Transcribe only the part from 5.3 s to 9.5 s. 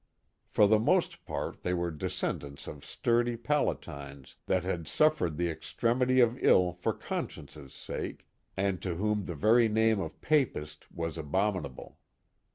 ihe extremily of ill for conscience' sake, and to whom the